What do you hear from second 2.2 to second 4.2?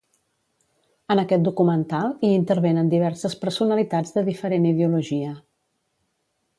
hi intervenen diverses personalitats